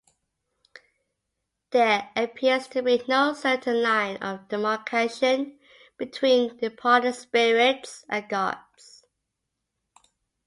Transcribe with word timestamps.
There 1.69 2.09
appears 2.15 2.67
to 2.69 2.81
be 2.81 3.03
no 3.07 3.33
certain 3.33 3.83
line 3.83 4.17
of 4.17 4.47
demarcation 4.47 5.59
between 5.99 6.57
departed 6.57 7.13
spirits 7.13 8.03
and 8.09 8.27
gods. 8.27 9.03